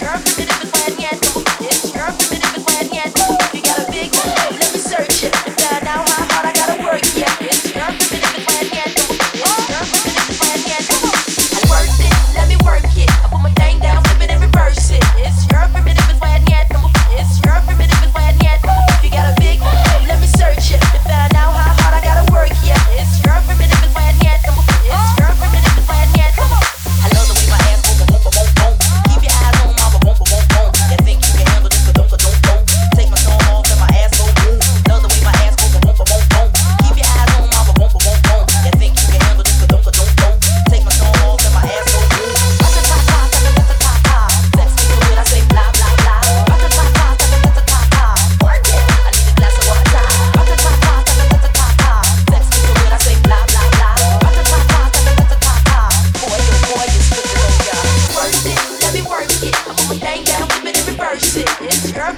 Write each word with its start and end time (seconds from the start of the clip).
Girl, 0.00 0.18
give 0.24 0.38
me 0.38 0.44
the 0.44 0.68
plan, 0.72 0.96
yeah, 0.98 1.18
do 1.20 1.40
it. 1.40 1.92
Girl, 1.92 2.12
give 2.18 2.30
me 2.30 2.36
the 2.38 2.60
plan, 2.64 2.88
yeah. 2.92 3.13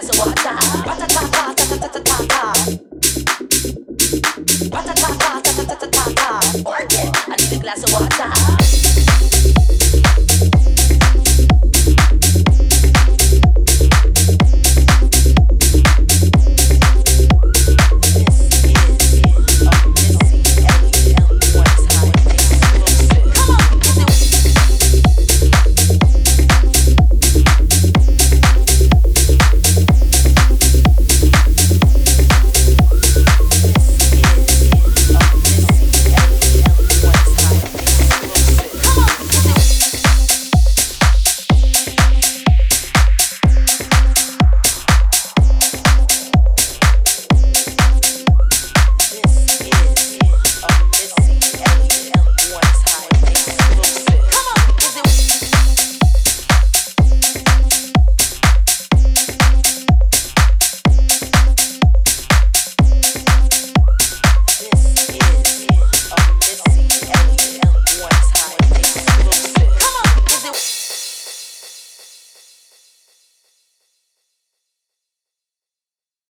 glass 0.00 0.10
of 0.10 0.26
water. 0.26 0.56
Ratatata, 0.84 1.42
ta-ta-ta-ta-ta. 1.56 2.42
Ratatata, 4.74 5.28
ta-ta-ta-ta-ta. 5.42 6.28
Orchid, 6.66 7.08
I 7.28 7.36
need 7.36 7.52
a 7.52 7.58
glass 7.62 7.82
of 7.82 7.92
water. 7.92 8.30